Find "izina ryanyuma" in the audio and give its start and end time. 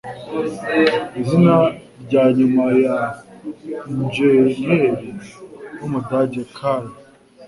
1.21-2.63